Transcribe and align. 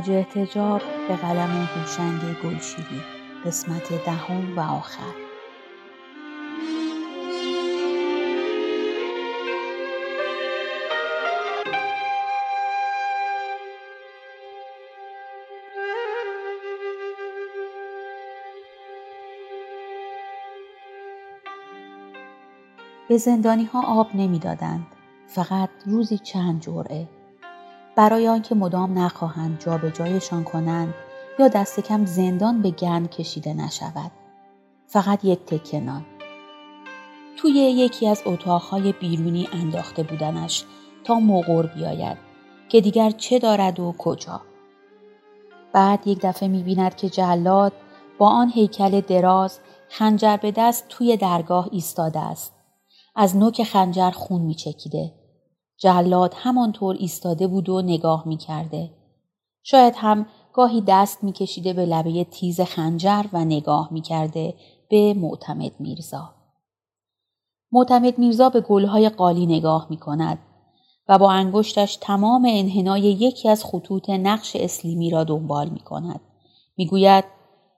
خاج 0.00 0.10
احتجاب 0.10 0.82
به 1.08 1.16
قلم 1.16 1.68
هوشنگ 1.74 2.20
گلشیری. 2.44 3.00
قسمت 3.46 4.04
دهم 4.04 4.58
و 4.58 4.60
آخر. 4.60 5.02
به 23.08 23.16
زندانی 23.16 23.64
ها 23.64 23.82
آب 24.00 24.06
نمی‌دادند. 24.14 24.86
فقط 25.26 25.70
روزی 25.86 26.18
چند 26.18 26.60
جرعه 26.60 27.19
برای 27.96 28.28
آنکه 28.28 28.54
مدام 28.54 28.98
نخواهند 28.98 29.60
جابجایشان 29.60 30.44
کنند 30.44 30.94
یا 31.38 31.48
دست 31.48 31.80
کم 31.80 32.04
زندان 32.04 32.62
به 32.62 32.70
گند 32.70 33.10
کشیده 33.10 33.54
نشود. 33.54 34.10
فقط 34.86 35.24
یک 35.24 35.38
تکه 35.38 35.80
نان. 35.80 36.06
توی 37.36 37.52
یکی 37.52 38.08
از 38.08 38.22
اتاقهای 38.26 38.92
بیرونی 38.92 39.48
انداخته 39.52 40.02
بودنش 40.02 40.64
تا 41.04 41.20
مقر 41.20 41.66
بیاید 41.66 42.18
که 42.68 42.80
دیگر 42.80 43.10
چه 43.10 43.38
دارد 43.38 43.80
و 43.80 43.94
کجا. 43.98 44.40
بعد 45.72 46.06
یک 46.06 46.18
دفعه 46.22 46.48
می‌بیند 46.48 46.94
که 46.94 47.08
جلاد 47.08 47.72
با 48.18 48.28
آن 48.28 48.50
هیکل 48.50 49.00
دراز 49.00 49.58
خنجر 49.88 50.36
به 50.36 50.52
دست 50.52 50.88
توی 50.88 51.16
درگاه 51.16 51.68
ایستاده 51.72 52.20
است. 52.20 52.54
از 53.16 53.36
نوک 53.36 53.62
خنجر 53.62 54.10
خون 54.10 54.42
می 54.42 54.54
چکیده. 54.54 55.19
جلاد 55.80 56.34
همانطور 56.36 56.96
ایستاده 56.98 57.46
بود 57.46 57.68
و 57.68 57.82
نگاه 57.82 58.28
می 58.28 58.36
کرده. 58.36 58.90
شاید 59.62 59.94
هم 59.96 60.26
گاهی 60.52 60.80
دست 60.86 61.24
می 61.24 61.32
کشیده 61.32 61.72
به 61.72 61.86
لبه 61.86 62.24
تیز 62.24 62.60
خنجر 62.60 63.24
و 63.32 63.44
نگاه 63.44 63.88
می 63.92 64.00
کرده 64.00 64.54
به 64.90 65.14
معتمد 65.14 65.72
میرزا. 65.78 66.34
معتمد 67.72 68.18
میرزا 68.18 68.48
به 68.48 68.60
گلهای 68.60 69.08
قالی 69.08 69.46
نگاه 69.46 69.86
می 69.90 69.96
کند 69.96 70.38
و 71.08 71.18
با 71.18 71.30
انگشتش 71.30 71.96
تمام 71.96 72.46
انحنای 72.48 73.00
یکی 73.00 73.48
از 73.48 73.64
خطوط 73.64 74.10
نقش 74.10 74.56
اسلیمی 74.56 75.10
را 75.10 75.24
دنبال 75.24 75.68
می. 75.68 75.80
می 76.76 76.86
گوید 76.86 77.24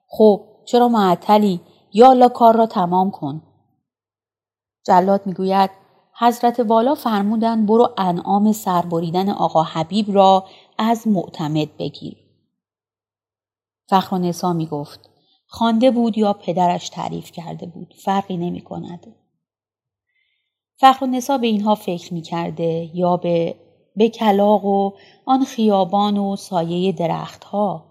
خب 0.09 0.41
چرا 0.65 0.89
معطلی 0.89 1.61
یا 1.93 2.29
کار 2.29 2.57
را 2.57 2.67
تمام 2.67 3.11
کن. 3.11 3.43
جلاد 4.87 5.27
می‌گوید 5.27 5.82
حضرت 6.19 6.61
والا 6.61 6.95
فرمودن 6.95 7.67
برو 7.67 7.95
انعام 7.99 8.53
سربریدن 8.53 9.29
آقا 9.31 9.63
حبیب 9.63 10.15
را 10.15 10.45
از 10.79 11.09
معتمد 11.09 11.77
بگیر. 11.77 12.17
فخر 13.89 14.19
نسا 14.19 14.53
می 14.53 14.67
گفت 14.67 15.11
خوانده 15.47 15.91
بود 15.91 16.19
یا 16.19 16.33
پدرش 16.33 16.89
تعریف 16.89 17.33
کرده 17.33 17.67
بود 17.67 17.95
فرقی 18.05 18.37
نمی 18.37 18.61
کند. 18.61 19.15
فخر 20.77 21.07
نسا 21.07 21.39
به 21.39 21.47
اینها 21.47 21.75
فکر 21.75 22.15
می 22.15 22.23
کرده 22.23 22.91
یا 22.95 23.17
به 23.17 23.55
به 23.97 24.09
کلاق 24.09 24.65
و 24.65 24.93
آن 25.25 25.45
خیابان 25.45 26.19
و 26.19 26.37
سایه 26.37 26.93
درختها 26.93 27.85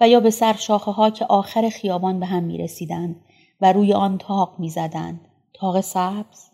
و 0.00 0.08
یا 0.08 0.20
به 0.20 0.30
سرشاخه 0.30 0.90
ها 0.90 1.10
که 1.10 1.24
آخر 1.24 1.68
خیابان 1.68 2.20
به 2.20 2.26
هم 2.26 2.42
می 2.42 2.58
رسیدند 2.58 3.24
و 3.60 3.72
روی 3.72 3.92
آن 3.92 4.18
تاق 4.18 4.54
می 4.58 4.70
زدند 4.70 5.20
تاق 5.54 5.80
سبز 5.80 6.50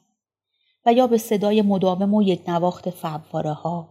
و 0.86 0.92
یا 0.92 1.06
به 1.06 1.18
صدای 1.18 1.62
مداوم 1.62 2.14
و 2.14 2.22
یک 2.22 2.48
نواخت 2.48 2.90
فواره 2.90 3.52
ها. 3.52 3.88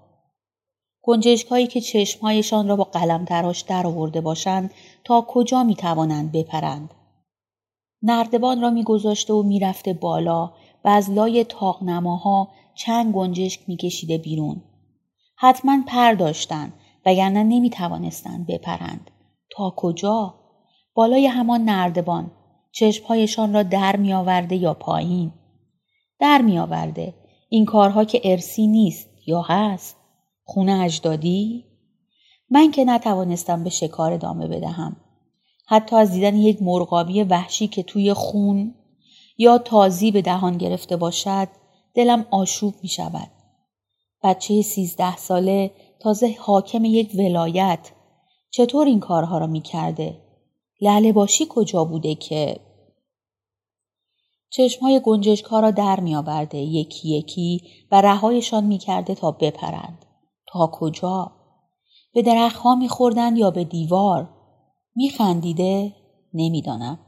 گنجشک 1.01 1.47
هایی 1.47 1.67
که 1.67 1.81
چشمهایشان 1.81 2.67
را 2.67 2.75
با 2.75 2.83
قلم 2.83 3.25
تراش 3.25 3.61
در 3.61 3.88
آورده 3.88 4.22
باشند 4.22 4.72
تا 5.03 5.25
کجا 5.28 5.63
می 5.63 5.75
توانند 5.75 6.31
بپرند. 6.31 6.94
نردبان 8.01 8.61
را 8.61 8.69
میگذاشته 8.69 9.33
و 9.33 9.44
می‌رفته 9.44 9.94
بالا 9.94 10.51
و 10.85 10.88
از 10.88 11.09
لای 11.09 11.44
تاق 11.44 11.83
نماها 11.83 12.47
چند 12.75 13.13
گنجشک 13.13 13.62
میکشیده 13.67 14.17
بیرون. 14.17 14.62
حتما 15.38 15.83
پر 15.88 16.13
داشتند 16.13 16.73
وگرنه 17.06 17.44
نمی 17.44 17.69
توانستند 17.69 18.47
بپرند. 18.47 19.12
تا 19.50 19.73
کجا؟ 19.75 20.33
بالای 20.94 21.27
همان 21.27 21.62
نردبان 21.62 22.31
چشمهایشان 22.72 23.53
را 23.53 23.63
در 23.63 23.95
می 23.95 24.13
آورده 24.13 24.56
یا 24.56 24.73
پایین 24.73 25.31
در 26.20 26.42
می 26.42 26.59
آورده. 26.59 27.14
این 27.50 27.66
کارها 27.66 28.03
که 28.03 28.22
ارسی 28.24 28.68
نیست 28.68 29.09
یا 29.28 29.42
هست. 29.42 29.96
خونه 30.44 30.84
اجدادی؟ 30.84 31.66
من 32.50 32.72
که 32.72 32.86
نتوانستم 32.86 33.64
به 33.64 33.70
شکار 33.70 34.14
ادامه 34.14 34.48
بدهم. 34.48 34.96
حتی 35.68 35.96
از 35.96 36.12
دیدن 36.12 36.36
یک 36.36 36.62
مرغابی 36.62 37.24
وحشی 37.24 37.68
که 37.68 37.84
توی 37.84 38.14
خون 38.14 38.75
یا 39.38 39.58
تازی 39.58 40.12
به 40.12 40.22
دهان 40.22 40.58
گرفته 40.58 40.96
باشد 40.96 41.48
دلم 41.94 42.25
آشوب 42.31 42.74
می 42.81 42.90
شود. 42.90 43.31
بچه 44.24 44.62
سیزده 44.62 45.18
ساله 45.18 45.72
تازه 46.00 46.36
حاکم 46.40 46.86
یک 46.86 47.16
ولایت. 47.16 47.92
چطور 48.50 48.88
این 48.88 49.00
کارها 49.00 49.38
را 49.38 49.48
می 49.48 49.62
کرده؟ 49.62 50.22
باشی 51.14 51.46
کجا 51.50 51.84
بوده 51.84 52.16
که 52.16 52.59
چشمهای 54.58 55.02
گنجشک 55.04 55.46
ها 55.46 55.60
را 55.60 55.72
در 55.72 56.00
می 56.00 56.16
یکی 56.54 57.10
یکی 57.18 57.62
و 57.92 58.02
رهایشان 58.02 58.64
می 58.64 58.78
کرده 58.78 59.16
تا 59.16 59.32
بپرند. 59.32 60.06
تا 60.48 60.68
کجا؟ 60.74 61.32
به 62.14 62.22
درخت 62.22 62.56
ها 62.56 62.76
می 62.76 62.90
خوردن 62.90 63.36
یا 63.36 63.52
به 63.52 63.64
دیوار؟ 63.64 64.30
می 64.96 65.10
خندیده؟ 65.10 65.94
نمی‌دانم. 66.34 67.00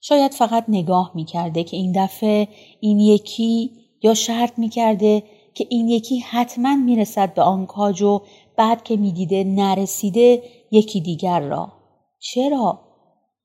شاید 0.00 0.32
فقط 0.32 0.64
نگاه 0.68 1.12
می 1.14 1.24
کرده 1.24 1.64
که 1.64 1.76
این 1.76 2.04
دفعه 2.04 2.48
این 2.80 3.00
یکی 3.00 3.70
یا 4.02 4.14
شرط 4.14 4.58
می 4.58 4.68
کرده 4.68 5.22
که 5.54 5.66
این 5.70 5.88
یکی 5.88 6.18
حتما 6.18 6.76
می 6.76 6.96
رسد 6.96 7.34
به 7.34 7.42
آن 7.42 7.66
کاج 7.66 8.02
و 8.02 8.22
بعد 8.56 8.84
که 8.84 8.96
می 8.96 9.12
دیده 9.12 9.44
نرسیده 9.44 10.42
یکی 10.70 11.00
دیگر 11.00 11.40
را. 11.40 11.72
چرا؟ 12.18 12.80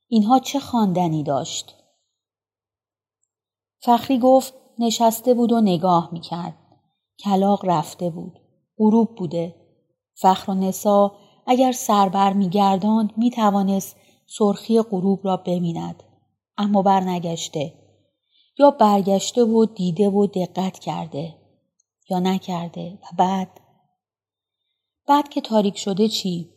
اینها 0.08 0.40
چه 0.40 0.60
خواندنی 0.60 1.24
داشت؟ 1.24 1.81
فخری 3.84 4.20
گفت 4.20 4.54
نشسته 4.80 5.34
بود 5.34 5.52
و 5.52 5.62
نگاه 5.62 6.10
می‌کرد. 6.12 6.58
کلاق 7.24 7.66
رفته 7.66 8.10
بود. 8.10 8.40
غروب 8.78 9.16
بوده. 9.16 9.56
فخر 10.14 10.52
و 10.52 10.54
نسا 10.54 11.12
اگر 11.48 11.72
سربر 11.72 12.34
میگرداند 12.34 13.14
می‌توانست 13.18 13.96
سرخی 14.26 14.82
غروب 14.82 15.20
را 15.24 15.38
ببیند. 15.38 16.04
اما 16.58 16.82
برنگشته. 16.82 17.74
یا 18.60 18.72
برگشته 18.72 19.44
و 19.44 19.66
دیده 19.66 20.10
و 20.10 20.28
دقت 20.28 20.80
کرده. 20.80 21.36
یا 22.10 22.20
نکرده 22.20 23.00
و 23.04 23.16
بعد 23.18 23.62
بعد 25.08 25.30
که 25.30 25.42
تاریک 25.42 25.78
شده 25.78 26.08
چی؟ 26.08 26.50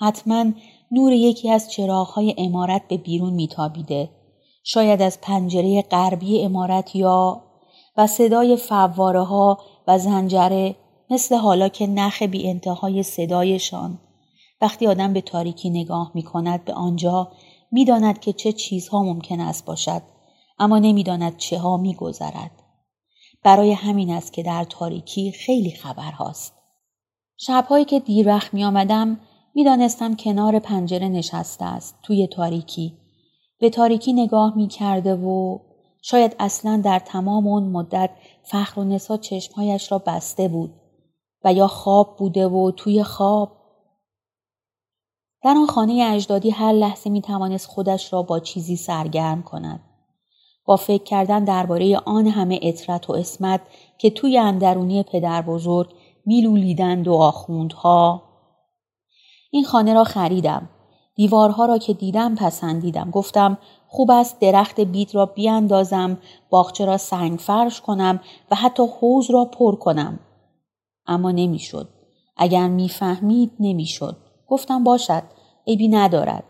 حتما 0.00 0.44
نور 0.90 1.12
یکی 1.12 1.50
از 1.50 1.70
چراغهای 1.70 2.34
امارت 2.38 2.88
به 2.88 2.96
بیرون 2.96 3.32
میتابیده 3.32 4.10
شاید 4.64 5.02
از 5.02 5.20
پنجره 5.20 5.82
غربی 5.82 6.42
امارت 6.42 6.96
یا 6.96 7.42
و 7.96 8.06
صدای 8.06 8.56
فواره 8.56 9.22
ها 9.22 9.58
و 9.86 9.98
زنجره 9.98 10.76
مثل 11.10 11.36
حالا 11.36 11.68
که 11.68 11.86
نخ 11.86 12.22
بی 12.22 12.48
انتهای 12.48 13.02
صدایشان 13.02 13.98
وقتی 14.60 14.86
آدم 14.86 15.12
به 15.12 15.20
تاریکی 15.20 15.70
نگاه 15.70 16.10
می 16.14 16.22
کند 16.22 16.64
به 16.64 16.72
آنجا 16.72 17.32
می 17.72 17.84
داند 17.84 18.20
که 18.20 18.32
چه 18.32 18.52
چیزها 18.52 19.02
ممکن 19.02 19.40
است 19.40 19.64
باشد 19.64 20.02
اما 20.58 20.78
نمی‌داند 20.78 21.36
چه 21.36 21.58
ها 21.58 21.76
میگذرد 21.76 22.50
برای 23.42 23.72
همین 23.72 24.10
است 24.10 24.32
که 24.32 24.42
در 24.42 24.64
تاریکی 24.64 25.32
خیلی 25.32 25.70
خبر 25.70 26.12
هاست. 26.12 26.54
شبهایی 27.36 27.84
که 27.84 28.00
دیر 28.00 28.28
وقت 28.28 28.54
می 28.54 28.64
آمدم 28.64 29.20
می 29.54 29.64
دانستم 29.64 30.16
کنار 30.16 30.58
پنجره 30.58 31.08
نشسته 31.08 31.64
است 31.64 31.98
توی 32.02 32.26
تاریکی. 32.26 33.03
به 33.64 33.70
تاریکی 33.70 34.12
نگاه 34.12 34.56
می 34.56 34.68
کرده 34.68 35.14
و 35.14 35.58
شاید 36.02 36.36
اصلا 36.38 36.82
در 36.84 36.98
تمام 36.98 37.46
اون 37.46 37.62
مدت 37.62 38.10
فخر 38.42 38.80
و 38.80 38.84
نسا 38.84 39.16
چشمهایش 39.16 39.92
را 39.92 39.98
بسته 39.98 40.48
بود 40.48 40.74
و 41.44 41.52
یا 41.52 41.66
خواب 41.66 42.16
بوده 42.16 42.48
و 42.48 42.70
توی 42.70 43.02
خواب 43.02 43.52
در 45.42 45.50
آن 45.50 45.66
خانه 45.66 46.10
اجدادی 46.14 46.50
هر 46.50 46.72
لحظه 46.72 47.10
می 47.10 47.22
توانست 47.22 47.66
خودش 47.66 48.12
را 48.12 48.22
با 48.22 48.40
چیزی 48.40 48.76
سرگرم 48.76 49.42
کند. 49.42 49.80
با 50.64 50.76
فکر 50.76 51.04
کردن 51.04 51.44
درباره 51.44 51.98
آن 51.98 52.26
همه 52.26 52.60
اطرت 52.62 53.10
و 53.10 53.12
اسمت 53.12 53.60
که 53.98 54.10
توی 54.10 54.38
اندرونی 54.38 55.02
پدر 55.02 55.42
بزرگ 55.42 55.94
میلولیدند 56.26 57.08
و 57.08 57.14
آخوندها. 57.14 58.22
این 59.50 59.64
خانه 59.64 59.94
را 59.94 60.04
خریدم. 60.04 60.68
دیوارها 61.14 61.66
را 61.66 61.78
که 61.78 61.94
دیدم 61.94 62.34
پسندیدم. 62.34 63.10
گفتم 63.10 63.58
خوب 63.88 64.10
است 64.10 64.40
درخت 64.40 64.80
بید 64.80 65.14
را 65.14 65.26
بیاندازم، 65.26 66.18
باغچه 66.50 66.84
را 66.84 66.96
سنگ 66.96 67.38
فرش 67.38 67.80
کنم 67.80 68.20
و 68.50 68.54
حتی 68.54 68.82
حوز 69.00 69.30
را 69.30 69.44
پر 69.44 69.76
کنم. 69.76 70.18
اما 71.06 71.30
نمی‌شد. 71.30 71.88
اگر 72.36 72.68
می‌فهمید 72.68 73.52
نمی‌شد. 73.60 74.16
گفتم 74.48 74.84
باشد. 74.84 75.22
عیبی 75.66 75.88
ندارد. 75.88 76.44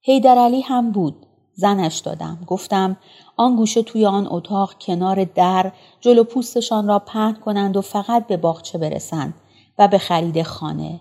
هیدر 0.00 0.38
علی 0.38 0.60
هم 0.60 0.92
بود. 0.92 1.26
زنش 1.54 1.98
دادم. 1.98 2.38
گفتم 2.46 2.96
آن 3.36 3.56
گوشه 3.56 3.82
توی 3.82 4.06
آن 4.06 4.26
اتاق 4.30 4.74
کنار 4.80 5.24
در 5.24 5.72
جلو 6.00 6.24
پوستشان 6.24 6.88
را 6.88 6.98
پهن 6.98 7.34
کنند 7.34 7.76
و 7.76 7.80
فقط 7.80 8.26
به 8.26 8.36
باغچه 8.36 8.78
برسند 8.78 9.34
و 9.78 9.88
به 9.88 9.98
خرید 9.98 10.42
خانه. 10.42 11.00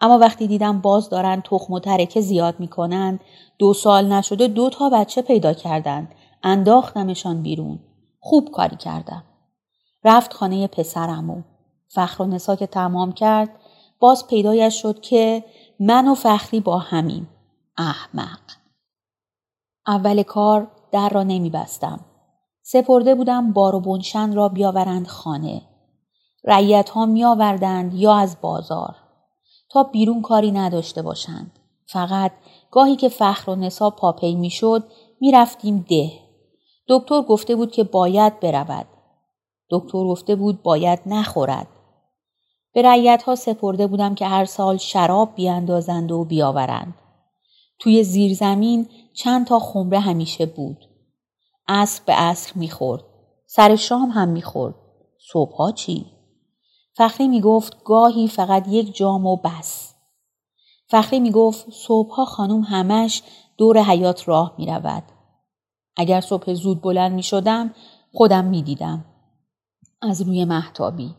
اما 0.00 0.18
وقتی 0.18 0.46
دیدم 0.46 0.80
باز 0.80 1.08
دارند 1.08 1.42
تخم 1.42 1.72
و 1.72 1.80
ترکه 1.80 2.20
زیاد 2.20 2.60
می 2.60 2.68
کنند 2.68 3.20
دو 3.58 3.74
سال 3.74 4.12
نشده 4.12 4.48
دو 4.48 4.70
تا 4.70 4.88
بچه 4.88 5.22
پیدا 5.22 5.52
کردند. 5.52 6.14
انداختمشان 6.42 7.42
بیرون. 7.42 7.78
خوب 8.20 8.50
کاری 8.50 8.76
کردم. 8.76 9.24
رفت 10.04 10.32
خانه 10.32 10.66
پسرمو. 10.66 11.42
فخر 11.88 12.22
و 12.22 12.26
نسا 12.26 12.56
که 12.56 12.66
تمام 12.66 13.12
کرد 13.12 13.50
باز 13.98 14.26
پیدایش 14.26 14.82
شد 14.82 15.00
که 15.00 15.44
من 15.80 16.08
و 16.08 16.14
فخری 16.14 16.60
با 16.60 16.78
همین. 16.78 17.26
احمق. 17.78 18.40
اول 19.86 20.22
کار 20.22 20.70
در 20.92 21.08
را 21.08 21.22
نمی 21.22 21.50
بستم. 21.50 22.00
سپرده 22.62 23.14
بودم 23.14 23.52
بار 23.52 23.74
و 23.74 23.80
بنشن 23.80 24.34
را 24.34 24.48
بیاورند 24.48 25.06
خانه. 25.06 25.62
رعیت 26.44 26.90
ها 26.90 27.06
می 27.06 27.24
آوردند 27.24 27.94
یا 27.94 28.14
از 28.14 28.36
بازار. 28.40 29.05
تا 29.68 29.82
بیرون 29.82 30.22
کاری 30.22 30.50
نداشته 30.50 31.02
باشند. 31.02 31.58
فقط 31.86 32.32
گاهی 32.70 32.96
که 32.96 33.08
فخر 33.08 33.50
و 33.50 33.54
نصاب 33.54 33.96
پاپی 33.96 34.34
می 34.34 34.50
شد 34.50 34.84
می 35.20 35.32
رفتیم 35.32 35.84
ده. 35.88 36.10
دکتر 36.88 37.22
گفته 37.22 37.56
بود 37.56 37.72
که 37.72 37.84
باید 37.84 38.40
برود. 38.40 38.86
دکتر 39.70 40.04
گفته 40.04 40.36
بود 40.36 40.62
باید 40.62 40.98
نخورد. 41.06 41.66
به 42.72 42.82
رعیت 42.82 43.22
ها 43.22 43.34
سپرده 43.34 43.86
بودم 43.86 44.14
که 44.14 44.26
هر 44.26 44.44
سال 44.44 44.76
شراب 44.76 45.34
بیاندازند 45.34 46.12
و 46.12 46.24
بیاورند. 46.24 46.94
توی 47.78 48.04
زیرزمین 48.04 48.88
چند 49.14 49.46
تا 49.46 49.58
خمره 49.58 49.98
همیشه 49.98 50.46
بود. 50.46 50.78
عصر 51.68 52.02
به 52.06 52.12
عصر 52.12 52.52
می‌خورد. 52.54 53.04
سر 53.46 53.76
شام 53.76 54.10
هم 54.10 54.28
می‌خورد. 54.28 54.74
صبحها 55.32 55.72
چی؟ 55.72 56.15
فخری 56.96 57.28
می‌گفت 57.28 57.84
گاهی 57.84 58.28
فقط 58.28 58.68
یک 58.68 58.96
جام 58.96 59.26
و 59.26 59.36
بس. 59.36 59.94
فخری 60.88 61.20
می‌گفت 61.20 61.70
صبحها 61.70 62.24
خانم 62.24 62.60
همش 62.60 63.22
دور 63.56 63.82
حیات 63.82 64.28
راه 64.28 64.54
می‌رود. 64.58 65.02
اگر 65.96 66.20
صبح 66.20 66.54
زود 66.54 66.82
بلند 66.82 67.12
می 67.12 67.22
شدم 67.22 67.74
خودم 68.12 68.44
می 68.44 68.62
دیدم. 68.62 69.04
از 70.02 70.22
روی 70.22 70.44
محتابی. 70.44 71.14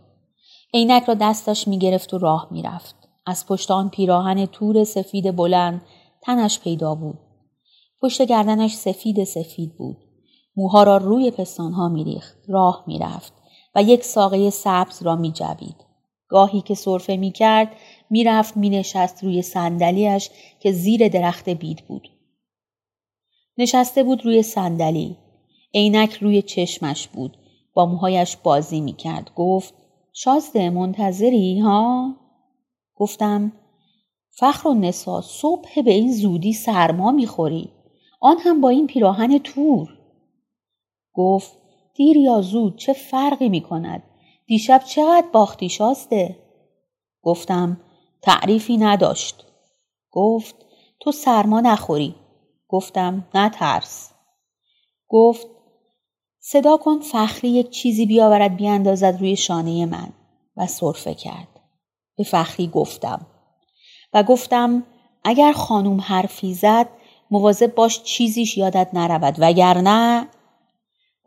عینک 0.73 1.03
را 1.03 1.13
دستش 1.13 1.67
می 1.67 1.79
گرفت 1.79 2.13
و 2.13 2.17
راه 2.17 2.47
می 2.51 2.61
رفت. 2.61 2.95
از 3.25 3.45
پشت 3.45 3.71
آن 3.71 3.89
پیراهن 3.89 4.45
تور 4.45 4.83
سفید 4.83 5.35
بلند 5.35 5.81
تنش 6.21 6.59
پیدا 6.59 6.95
بود. 6.95 7.19
پشت 8.01 8.21
گردنش 8.21 8.73
سفید 8.73 9.23
سفید 9.23 9.77
بود. 9.77 9.97
موها 10.55 10.83
را 10.83 10.97
روی 10.97 11.31
پستانها 11.31 11.89
میریخت. 11.89 12.37
راه 12.47 12.83
می‌رفت 12.87 13.36
و 13.77 13.83
یک 13.83 14.03
ساقه 14.03 14.49
سبز 14.49 15.01
را 15.01 15.15
می 15.15 15.31
جوید. 15.31 15.75
گاهی 16.27 16.61
که 16.61 16.75
صرفه 16.75 17.15
می 17.15 17.31
کرد 17.31 17.71
می 18.09 18.23
رفت 18.23 18.57
می 18.57 18.69
نشست 18.69 19.23
روی 19.23 19.41
صندلیاش 19.41 20.29
که 20.59 20.71
زیر 20.71 21.07
درخت 21.07 21.49
بید 21.49 21.83
بود. 21.87 22.09
نشسته 23.57 24.03
بود 24.03 24.25
روی 24.25 24.43
صندلی. 24.43 25.17
عینک 25.73 26.13
روی 26.13 26.41
چشمش 26.41 27.07
بود. 27.07 27.37
با 27.73 27.85
موهایش 27.85 28.35
بازی 28.35 28.81
می 28.81 28.93
کرد. 28.93 29.31
گفت 29.35 29.73
شازده 30.13 30.69
منتظری 30.69 31.59
ها؟ 31.59 32.15
گفتم 32.95 33.51
فخر 34.29 34.67
و 34.67 34.73
نسا 34.73 35.21
صبح 35.21 35.81
به 35.81 35.91
این 35.91 36.11
زودی 36.11 36.53
سرما 36.53 37.11
می‌خوری 37.11 37.69
آن 38.21 38.37
هم 38.39 38.61
با 38.61 38.69
این 38.69 38.87
پیراهن 38.87 39.37
تور 39.37 39.97
گفت 41.13 41.66
دیر 41.97 42.17
یا 42.17 42.41
زود 42.41 42.77
چه 42.77 42.93
فرقی 42.93 43.49
می 43.49 43.61
کند 43.61 44.03
دیشب 44.45 44.81
چقدر 44.85 45.27
باختی 45.33 45.69
شاسته؟ 45.69 46.35
گفتم 47.21 47.81
تعریفی 48.21 48.77
نداشت. 48.77 49.45
گفت 50.11 50.55
تو 50.99 51.11
سرما 51.11 51.61
نخوری. 51.61 52.15
گفتم 52.67 53.27
نترس 53.33 54.11
گفت 55.07 55.47
صدا 56.39 56.77
کن 56.77 56.99
فخری 56.99 57.49
یک 57.49 57.69
چیزی 57.69 58.05
بیاورد 58.05 58.55
بیاندازد 58.55 59.17
روی 59.19 59.35
شانه 59.35 59.85
من. 59.85 60.13
و 60.57 60.67
صرفه 60.67 61.13
کرد. 61.13 61.59
به 62.17 62.23
فخری 62.23 62.67
گفتم. 62.67 63.27
و 64.13 64.23
گفتم 64.23 64.83
اگر 65.23 65.51
خانوم 65.51 66.01
حرفی 66.01 66.53
زد 66.53 66.89
مواظب 67.31 67.75
باش 67.75 68.03
چیزیش 68.03 68.57
یادت 68.57 68.89
نرود 68.93 69.35
وگرنه 69.39 70.27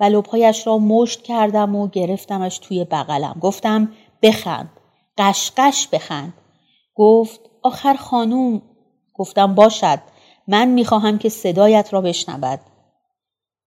و 0.00 0.04
لبهایش 0.04 0.66
را 0.66 0.78
مشت 0.78 1.22
کردم 1.22 1.76
و 1.76 1.88
گرفتمش 1.88 2.58
توی 2.58 2.84
بغلم. 2.84 3.38
گفتم 3.40 3.92
بخند. 4.22 4.70
قشقش 5.18 5.88
بخند. 5.88 6.34
گفت 6.94 7.40
آخر 7.62 7.94
خانوم. 7.94 8.62
گفتم 9.14 9.54
باشد. 9.54 9.98
من 10.48 10.68
می‌خواهم 10.68 11.18
که 11.18 11.28
صدایت 11.28 11.88
را 11.92 12.00
بشنود. 12.00 12.60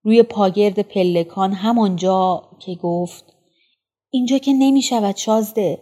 روی 0.04 0.24
پاگرد 0.24 0.80
پلکان 0.80 1.54
همانجا 1.54 2.44
که 2.60 2.76
گفت 2.76 3.34
اینجا 4.10 4.38
که 4.38 4.54
نمی‌شود 4.54 5.16
شازده. 5.16 5.80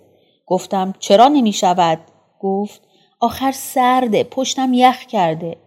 گفتم 0.47 0.93
چرا 0.99 1.27
نمی‌شود؟ 1.27 1.99
گفت 2.39 2.81
آخر 3.19 3.51
سرده 3.51 4.23
پشتم 4.23 4.73
یخ 4.73 5.05
کرده. 5.05 5.57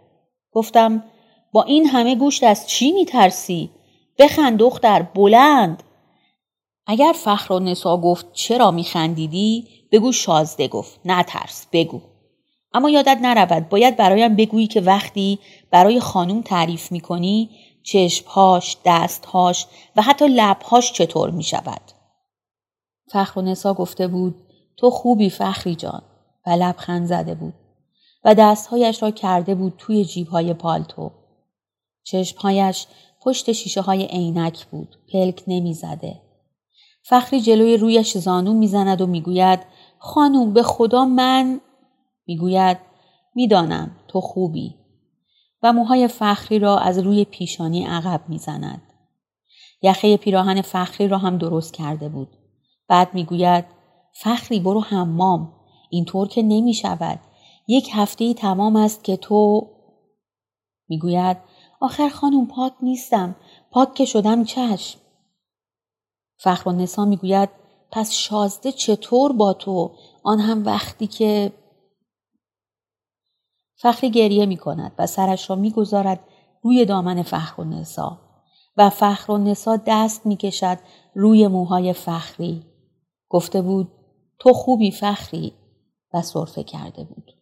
گفتم 0.53 1.05
با 1.53 1.63
این 1.63 1.87
همه 1.87 2.15
گوشت 2.15 2.45
از 2.45 2.67
چی 2.67 2.93
میترسی؟ 2.93 3.71
بخند 4.19 4.59
دختر 4.59 5.03
بلند. 5.03 5.83
اگر 6.87 7.13
فخر 7.25 7.53
و 7.53 7.59
نسا 7.59 7.97
گفت 7.97 8.33
چرا 8.33 8.71
میخندیدی؟ 8.71 9.69
بگو 9.93 10.13
شازده 10.13 10.69
گفت. 10.69 11.01
نترس 11.05 11.67
بگو. 11.73 12.01
اما 12.73 12.91
یادت 12.91 13.19
نرود 13.23 13.69
باید 13.69 13.97
برایم 13.97 14.37
بگویی 14.37 14.67
که 14.67 14.81
وقتی 14.81 15.39
برای 15.71 16.01
خانوم 16.01 16.43
تعریف 16.43 16.93
می‌کنی 16.93 17.51
چشمهاش 17.83 18.77
دستهاش 18.85 19.67
و 19.97 20.03
حتی 20.03 20.29
لبهاش 20.29 20.93
چطور 20.93 21.31
می‌شود؟ 21.31 21.81
فخر 23.13 23.39
و 23.39 23.43
نسا 23.43 23.75
گفته 23.75 24.09
بود 24.09 24.35
تو 24.77 24.91
خوبی 24.91 25.31
فخری 25.31 25.75
جان. 25.75 26.03
و 26.47 26.51
لبخند 26.51 27.07
زده 27.07 27.35
بود. 27.35 27.55
و 28.25 28.35
دستهایش 28.35 29.03
را 29.03 29.11
کرده 29.11 29.55
بود 29.55 29.75
توی 29.79 30.05
جیبهای 30.05 30.55
پالتو. 30.55 31.11
چشمهایش 32.03 32.87
پشت 33.25 33.53
شیشه 33.53 33.81
های 33.81 34.05
عینک 34.07 34.67
بود. 34.67 34.97
پلک 35.13 35.43
نمی‌زده. 35.47 36.21
فخری 37.03 37.41
جلوی 37.41 37.77
رویش 37.77 38.19
زانو 38.19 38.53
می‌زند 38.53 39.01
و 39.01 39.07
می‌گوید 39.07 39.61
خانوم 39.99 40.53
به 40.53 40.63
خدا 40.63 41.05
من 41.05 41.61
می‌گوید 42.27 42.79
می‌دانم 43.35 43.91
تو 44.09 44.21
خوبی 44.21 44.75
و 45.63 45.73
موهای 45.73 46.09
فخری 46.09 46.59
را 46.59 46.79
از 46.79 46.99
روی 46.99 47.25
پیشانی 47.25 47.85
عقب 47.85 48.21
می‌زند. 48.29 48.83
یخه 49.83 50.17
پیراهن 50.17 50.63
فخری 50.63 51.09
را 51.09 51.19
هم 51.19 51.39
درست 51.39 51.75
کرده 51.75 52.09
بود. 52.09 52.29
بعد 52.89 53.15
می‌گوید 53.15 53.65
فخری 54.13 54.61
برو 54.61 54.81
حمام 54.81 55.53
اینطور 55.91 56.29
که 56.29 56.43
نمی 56.43 56.75
شود. 56.75 57.21
یک 57.69 57.91
هفته 57.93 58.35
تمام 58.35 58.77
است 58.77 59.05
که 59.05 59.17
تو 59.17 59.69
می‌گوید 60.89 61.37
آخر 61.85 62.09
خانم 62.09 62.47
پاک 62.47 62.73
نیستم. 62.83 63.37
پاک 63.71 63.95
که 63.95 64.05
شدم 64.05 64.45
چشم. 64.45 65.01
فخر 66.37 66.69
و 66.69 66.73
نسا 66.73 67.05
می‌گوید 67.05 67.49
پس 67.91 68.13
شازده 68.13 68.73
چطور 68.73 69.33
با 69.33 69.53
تو؟ 69.53 69.97
آن 70.23 70.41
هم 70.41 70.67
وقتی 70.67 71.07
که 71.07 71.53
فخری 73.77 74.11
گریه 74.11 74.47
می 74.47 74.57
کند 74.57 74.93
و 74.99 75.07
سرش 75.07 75.51
را 75.51 75.57
می‌گذارد 75.57 76.21
روی 76.63 76.85
دامن 76.85 77.23
فخر 77.23 77.63
و 77.63 77.65
نسا. 77.65 78.19
و 78.77 78.91
فخر 78.91 79.33
و 79.33 79.39
نسا 79.39 79.77
دست 79.87 80.27
می 80.27 80.37
کشد 80.37 80.79
روی 81.15 81.47
موهای 81.47 81.93
فخری. 81.93 82.63
گفته 83.29 83.63
بود 83.63 83.93
تو 84.39 84.53
خوبی 84.53 84.91
فخری. 84.91 85.53
و 86.15 86.23
صرفه 86.23 86.63
کرده 86.63 87.05
بود. 87.05 87.34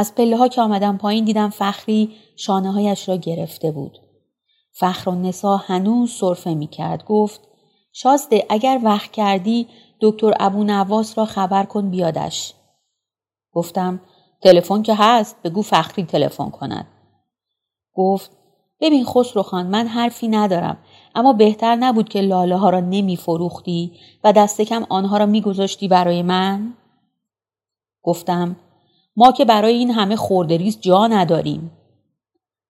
از 0.00 0.14
پله 0.14 0.36
ها 0.36 0.48
که 0.48 0.60
آمدم 0.60 0.96
پایین 0.96 1.24
دیدم 1.24 1.50
فخری 1.50 2.12
شانه 2.36 2.72
هایش 2.72 3.08
را 3.08 3.16
گرفته 3.16 3.70
بود. 3.70 3.98
فخر 4.72 5.10
و 5.10 5.14
نسا 5.14 5.56
هنوز 5.56 6.10
صرفه 6.10 6.54
می 6.54 6.66
کرد 6.66 7.04
گفت 7.04 7.40
شازده 7.92 8.46
اگر 8.48 8.80
وقت 8.84 9.12
کردی 9.12 9.68
دکتر 10.00 10.32
ابو 10.40 10.64
نواس 10.64 11.18
را 11.18 11.24
خبر 11.24 11.64
کن 11.64 11.90
بیادش. 11.90 12.54
گفتم 13.52 14.00
تلفن 14.42 14.82
که 14.82 14.94
هست 14.94 15.36
بگو 15.44 15.62
فخری 15.62 16.04
تلفن 16.04 16.50
کند. 16.50 16.86
گفت 17.94 18.30
ببین 18.80 19.04
خسرو 19.04 19.42
خان 19.42 19.66
من 19.66 19.86
حرفی 19.86 20.28
ندارم 20.28 20.76
اما 21.14 21.32
بهتر 21.32 21.76
نبود 21.76 22.08
که 22.08 22.20
لاله 22.20 22.56
ها 22.56 22.70
را 22.70 22.80
نمی 22.80 23.16
فروختی 23.16 23.92
و 24.24 24.32
دست 24.32 24.60
کم 24.60 24.86
آنها 24.88 25.16
را 25.16 25.26
می 25.26 25.40
گذاشتی 25.40 25.88
برای 25.88 26.22
من؟ 26.22 26.74
گفتم 28.02 28.56
ما 29.16 29.32
که 29.32 29.44
برای 29.44 29.74
این 29.74 29.90
همه 29.90 30.16
خوردریز 30.16 30.80
جا 30.80 31.06
نداریم. 31.06 31.70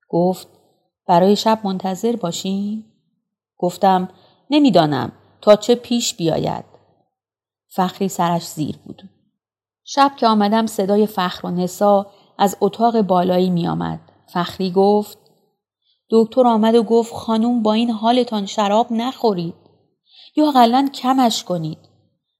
گفت 0.09 0.49
برای 1.07 1.37
شب 1.37 1.61
منتظر 1.65 2.17
باشیم؟ 2.17 2.85
گفتم 3.59 4.09
نمی‌دانم 4.51 5.13
تا 5.41 5.57
چه 5.57 5.75
پیش 5.75 6.15
بیاید. 6.15 6.65
فخری 7.69 8.09
سرش 8.09 8.49
زیر 8.49 8.77
بود. 8.85 9.03
شب 9.85 10.13
که 10.17 10.27
آمدم 10.27 10.67
صدای 10.67 11.07
فخر 11.07 11.47
و 11.47 11.51
نسا 11.51 12.07
از 12.39 12.57
اتاق 12.61 13.01
بالایی 13.01 13.51
می 13.51 13.69
آمد. 13.69 14.01
فخری 14.33 14.71
گفت 14.71 15.19
دکتر 16.11 16.47
آمد 16.47 16.75
و 16.75 16.83
گفت 16.83 17.15
خانوم 17.15 17.63
با 17.63 17.73
این 17.73 17.91
حالتان 17.91 18.47
شراب 18.47 18.87
نخورید 18.91 19.55
یا 20.37 20.49
اقلا 20.49 20.89
کمش 20.95 21.45
کنید. 21.45 21.79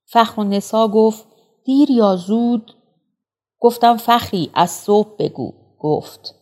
فخر 0.07 0.41
و 0.41 0.45
نسا 0.45 0.89
گفت 0.89 1.27
دیر 1.65 1.91
یا 1.91 2.17
زود 2.17 2.75
گفتم 3.61 3.97
فخری 3.97 4.51
از 4.55 4.71
صبح 4.71 5.09
بگو. 5.19 5.53
گفت. 5.79 6.35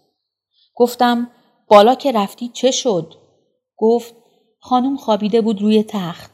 گفتم 0.75 1.31
بالا 1.69 1.95
که 1.95 2.13
رفتی 2.13 2.49
چه 2.49 2.71
شد؟ 2.71 3.15
گفت 3.77 4.15
خانم 4.61 4.97
خوابیده 4.97 5.41
بود 5.41 5.63
روی 5.63 5.83
تخت. 5.83 6.31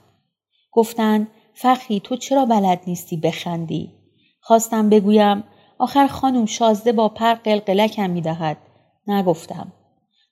گفتند 0.72 1.28
فخری 1.54 2.00
تو 2.00 2.16
چرا 2.16 2.44
بلد 2.44 2.80
نیستی 2.86 3.16
بخندی؟ 3.16 3.92
خواستم 4.40 4.88
بگویم 4.88 5.44
آخر 5.78 6.06
خانم 6.06 6.46
شازده 6.46 6.92
با 6.92 7.08
پر 7.08 7.34
قلقلکم 7.34 8.10
می‌دهد. 8.10 8.56
نگفتم. 9.06 9.72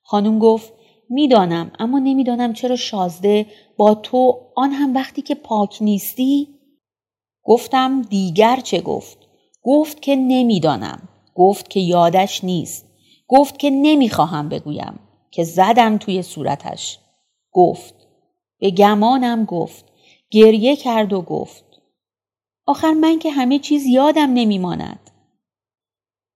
خانم 0.02 0.38
گفت 0.38 0.73
می‌دانم 1.11 1.71
اما 1.78 1.99
نمی‌دانم 1.99 2.52
چرا 2.52 2.76
شازده 2.76 3.47
با 3.76 3.94
تو 3.94 4.40
آن 4.56 4.71
هم 4.71 4.94
وقتی 4.94 5.23
که 5.23 5.35
پاک 5.35 5.78
نیستی؟ 5.80 6.49
گفتم 7.44 8.02
دیگر 8.02 8.56
چه 8.56 8.80
گفت؟ 8.80 9.22
گفت 9.62 10.02
که 10.02 10.16
نمی‌دانم. 10.16 11.09
گفت 11.35 11.71
که 11.71 11.81
یادش 11.81 12.45
نیست. 12.45 12.87
گفت 13.28 13.59
که 13.59 13.71
نمی‌خواهم 13.71 14.49
بگویم 14.49 15.00
که 15.31 15.45
زدم 15.45 15.99
توی 15.99 16.23
صورتش. 16.23 16.99
گفت. 17.52 17.95
به 18.59 18.71
گمانم 18.71 19.45
گفت. 19.45 19.85
گریه 20.31 20.76
کرد 20.76 21.12
و 21.12 21.23
گفت. 21.23 21.64
آخر 22.66 22.92
من 22.92 23.19
که 23.19 23.31
همه 23.31 23.59
چیز 23.59 23.87
یادم 23.87 24.33
نمیماند. 24.33 25.11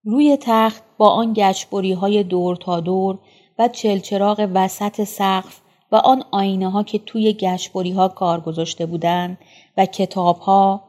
روی 0.04 0.38
تخت 0.40 0.82
با 0.98 1.10
آن 1.10 1.32
گشبری 1.36 1.92
های 1.92 2.22
دور 2.22 2.56
تا 2.56 2.80
دور 2.80 3.18
و 3.58 3.68
چلچراغ 3.68 4.50
وسط 4.54 5.04
سقف 5.04 5.60
و 5.92 5.96
آن 5.96 6.24
آینه 6.30 6.70
ها 6.70 6.82
که 6.82 6.98
توی 6.98 7.32
گشبری 7.32 7.90
ها 7.90 8.08
کار 8.08 8.40
گذاشته 8.40 8.86
بودند 8.86 9.38
و 9.76 9.86
کتاب 9.86 10.38
ها 10.38 10.85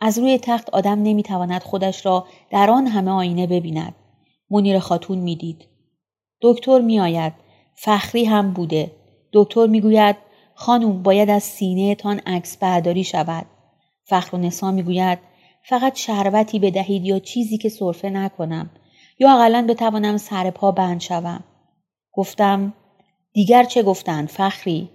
از 0.00 0.18
روی 0.18 0.38
تخت 0.38 0.70
آدم 0.70 1.02
نمی‌تواند 1.02 1.62
خودش 1.62 2.06
را 2.06 2.26
در 2.50 2.70
آن 2.70 2.86
همه 2.86 3.10
آینه 3.10 3.46
ببیند. 3.46 3.94
منیر 4.50 4.78
خاتون 4.78 5.18
می‌دید. 5.18 5.68
دکتر 6.42 6.80
میآید. 6.80 7.32
فخری 7.74 8.24
هم 8.24 8.52
بوده. 8.52 8.92
دکتر 9.32 9.66
می‌گوید 9.66 10.16
خانم 10.54 11.02
باید 11.02 11.30
از 11.30 11.42
سینه 11.42 11.94
تان 11.94 12.18
عکس 12.26 12.56
برداری 12.56 13.04
شود. 13.04 13.46
فخر 14.04 14.36
و 14.36 14.38
نسا 14.38 14.70
می‌گوید 14.70 15.18
فقط 15.68 15.96
شربتی 15.96 16.58
بدهید 16.58 17.04
یا 17.04 17.18
چیزی 17.18 17.58
که 17.58 17.68
صرفه 17.68 18.10
نکنم 18.10 18.70
یا 19.18 19.34
اقلا 19.34 19.66
بتوانم 19.68 20.16
سر 20.16 20.50
پا 20.50 20.72
بند 20.72 21.00
شوم. 21.00 21.44
گفتم 22.12 22.72
دیگر 23.32 23.64
چه 23.64 23.82
گفتند 23.82 24.28
فخری؟ 24.28 24.90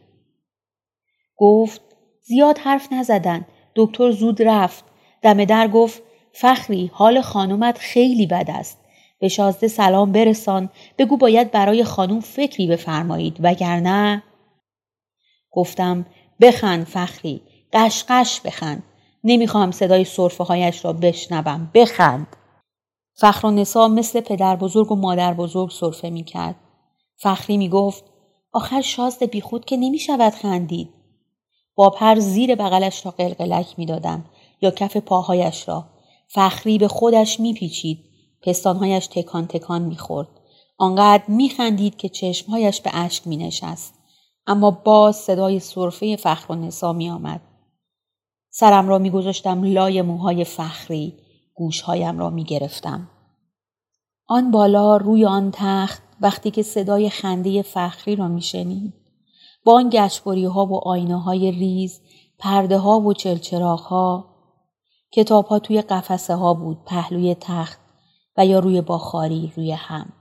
گفت 1.38 1.81
زیاد 2.22 2.58
حرف 2.58 2.93
نزدن 2.93 3.46
دکتر 3.75 4.12
زود 4.12 4.41
رفت 4.41 4.90
دم 5.21 5.45
در 5.45 5.67
گفت 5.67 6.01
فخری 6.33 6.91
حال 6.93 7.21
خانومت 7.21 7.77
خیلی 7.77 8.27
بد 8.27 8.49
است. 8.49 8.77
به 9.19 9.27
شازده 9.27 9.67
سلام 9.67 10.11
برسان. 10.11 10.69
بگو 10.97 11.17
باید 11.17 11.51
برای 11.51 11.83
خانوم 11.83 12.19
فکری 12.19 12.67
بفرمایید 12.67 13.37
وگرنه 13.39 14.23
گفتم 15.51 16.05
بخند 16.41 16.85
فخری 16.85 17.41
قشقش 17.73 18.41
بخند 18.41 18.83
نمی‌خواهم 19.23 19.71
صدای 19.71 20.05
صرفه 20.05 20.43
هایش 20.43 20.85
را 20.85 20.93
بشنوم 20.93 21.71
بخند. 21.73 22.27
فخر 23.13 23.47
و 23.47 23.51
نسا 23.51 23.87
مثل 23.87 24.21
پدر 24.21 24.55
بزرگ 24.55 24.91
و 24.91 24.95
مادر 24.95 25.33
بزرگ 25.33 25.69
صرفه 25.69 26.09
می‌کرد. 26.09 26.55
فخری 27.17 27.57
می‌گفت 27.57 28.03
آخر 28.51 28.81
شازده 28.81 29.25
بیخود 29.25 29.65
که 29.65 29.77
نمی‌شود 29.77 30.33
خندید. 30.33 30.89
با 31.75 31.89
پر 31.89 32.15
زیر 32.19 32.55
بغلش 32.55 33.05
را 33.05 33.11
قلقلک 33.11 33.73
می‌دادم. 33.77 34.25
یا 34.61 34.71
کف 34.71 34.97
پاهایش 34.97 35.67
را. 35.67 35.85
فخری 36.27 36.77
به 36.77 36.87
خودش 36.87 37.39
میپیچید. 37.39 37.99
پستانهایش 38.41 39.07
تکان 39.07 39.47
تکان 39.47 39.81
می‌خورد. 39.81 40.27
آنقدر 40.77 41.23
میخندید 41.27 41.95
که 41.95 42.09
چشمهایش 42.09 42.81
به 42.81 42.89
اشک 42.93 43.27
مینشست. 43.27 43.93
اما 44.47 44.71
باز 44.71 45.15
صدای 45.15 45.59
صرفه 45.59 46.15
فخر 46.15 46.51
و 46.51 46.55
نسا 46.55 46.93
میآمد. 46.93 47.41
سرم 48.49 48.89
را 48.89 48.97
میگذاشتم 48.97 49.63
لای 49.63 50.01
موهای 50.01 50.43
فخری. 50.43 51.13
گوشهایم 51.53 52.19
را 52.19 52.29
می‌گرفتم. 52.29 53.09
آن 54.27 54.51
بالا 54.51 54.97
روی 54.97 55.25
آن 55.25 55.51
تخت 55.53 56.03
وقتی 56.21 56.51
که 56.51 56.63
صدای 56.63 57.09
خنده 57.09 57.61
فخری 57.61 58.15
را 58.15 58.27
میشنید. 58.27 58.93
با 59.65 59.73
آن 59.73 59.89
گشبری 59.89 60.45
ها 60.45 60.65
و 60.65 60.87
آینه 60.87 61.21
های 61.21 61.51
ریز 61.51 62.01
پرده 62.39 62.77
ها 62.77 62.99
و 62.99 63.13
چلچراغ 63.13 63.79
ها 63.79 64.30
کتاب 65.11 65.45
ها 65.45 65.59
توی 65.59 65.81
قفسه 65.81 66.35
ها 66.35 66.53
بود 66.53 66.83
پهلوی 66.85 67.35
تخت 67.39 67.79
و 68.37 68.45
یا 68.45 68.59
روی 68.59 68.81
باخاری 68.81 69.53
روی 69.55 69.71
هم. 69.71 70.13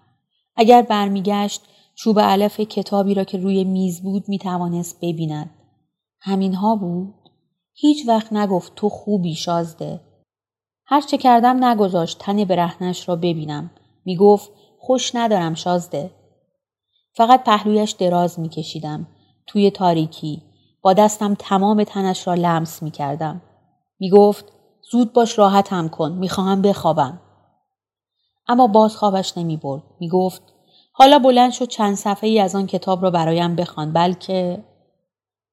اگر 0.57 0.83
برمیگشت 0.83 1.63
چوب 1.95 2.21
علف 2.21 2.61
کتابی 2.61 3.15
را 3.15 3.25
که 3.25 3.39
روی 3.39 3.65
میز 3.65 4.03
بود 4.03 4.29
می 4.29 4.39
توانست 4.39 4.99
ببیند. 5.03 5.51
همین 6.21 6.55
ها 6.55 6.77
بود؟ 6.77 7.15
هیچ 7.75 8.09
وقت 8.09 8.33
نگفت 8.33 8.75
تو 8.75 8.89
خوبی 8.89 9.35
شازده. 9.35 10.01
هر 10.87 11.01
چه 11.01 11.19
کردم 11.19 11.65
نگذاشت 11.65 12.19
تن 12.19 12.45
برهنش 12.45 13.09
را 13.09 13.17
ببینم. 13.17 13.71
می 14.05 14.17
گفت 14.17 14.51
خوش 14.79 15.15
ندارم 15.15 15.55
شازده. 15.55 16.11
فقط 17.13 17.45
پهلویش 17.45 17.91
دراز 17.91 18.41
می 18.41 18.49
کشیدم. 18.49 19.07
توی 19.47 19.71
تاریکی. 19.71 20.43
با 20.83 20.93
دستم 20.93 21.35
تمام 21.35 21.85
تنش 21.85 22.27
را 22.27 22.35
لمس 22.35 22.83
می 22.83 22.91
کردم. 22.91 23.43
می 24.93 24.99
زود 24.99 25.13
باش 25.13 25.39
راحتم 25.39 25.89
کن 25.89 26.13
می‌خواهم 26.13 26.63
بخوابم. 26.63 27.21
اما 28.49 28.67
باز 28.67 28.97
خوابش 28.97 29.39
نمی 29.39 29.57
برد 29.57 29.83
می 30.01 30.09
گفت 30.09 30.43
حالا 30.93 31.19
بلند 31.19 31.53
شد 31.53 31.69
چند 31.69 31.95
صفحه 31.95 32.31
ای 32.31 32.41
از 32.41 32.55
آن 32.55 32.67
کتاب 32.67 33.03
را 33.03 33.11
برایم 33.11 33.57
بخوان. 33.57 33.93
بلکه؟ 33.93 34.65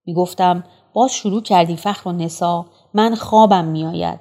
می 0.05 0.13
گفتم 0.13 0.63
باز 0.93 1.11
شروع 1.11 1.41
کردی 1.41 1.75
فخر 1.75 2.09
و 2.09 2.11
نسا 2.11 2.65
من 2.93 3.15
خوابم 3.15 3.65
میآید. 3.65 4.19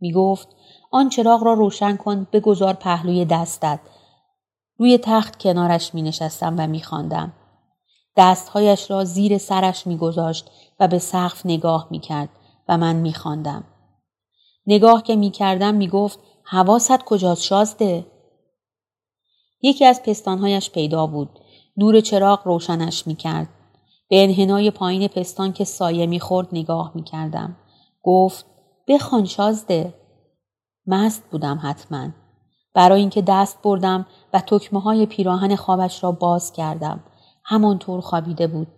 می 0.00 0.12
گفت 0.12 0.48
آن 0.90 1.08
چراغ 1.08 1.42
را 1.42 1.52
روشن 1.52 1.96
کن 1.96 2.26
بگذار 2.32 2.74
پهلوی 2.74 3.24
دستت. 3.24 3.80
روی 4.78 4.98
تخت 4.98 5.38
کنارش 5.42 5.94
می 5.94 6.02
نشستم 6.02 6.54
و 6.58 6.66
می 6.66 6.82
خواندم. 6.82 7.32
دستهایش 8.16 8.90
را 8.90 9.04
زیر 9.04 9.38
سرش 9.38 9.86
می 9.86 9.96
گذاشت 9.96 10.50
و 10.80 10.88
به 10.88 10.98
سقف 10.98 11.46
نگاه 11.46 11.88
می 11.90 12.00
کرد 12.00 12.28
و 12.68 12.78
من 12.78 12.96
می 12.96 13.14
خواندم. 13.14 13.64
نگاه 14.66 15.02
که 15.02 15.16
می 15.16 15.30
کردم 15.30 15.74
می 15.74 15.88
گفت 15.88 16.18
حواست 16.42 17.04
کجاست 17.04 17.42
شازده؟ 17.42 18.06
یکی 19.62 19.84
از 19.84 20.02
پستانهایش 20.02 20.70
پیدا 20.70 21.06
بود. 21.06 21.38
نور 21.76 22.00
چراغ 22.00 22.46
روشنش 22.46 23.06
می 23.06 23.14
کرد. 23.14 23.48
به 24.08 24.22
انحنای 24.22 24.70
پایین 24.70 25.08
پستان 25.08 25.52
که 25.52 25.64
سایه 25.64 26.06
می‌خورد 26.06 26.48
نگاه 26.52 26.92
می 26.94 27.02
کردم. 27.02 27.56
گفت 28.02 28.46
بخوان 28.88 29.24
شازده. 29.24 29.94
مست 30.86 31.22
بودم 31.30 31.60
حتما. 31.62 32.08
برای 32.74 33.00
اینکه 33.00 33.22
دست 33.22 33.62
بردم 33.62 34.06
و 34.32 34.40
تکمه 34.40 34.80
های 34.80 35.06
پیراهن 35.06 35.56
خوابش 35.56 36.04
را 36.04 36.12
باز 36.12 36.52
کردم. 36.52 37.04
همانطور 37.44 38.00
خوابیده 38.00 38.46
بود. 38.46 38.68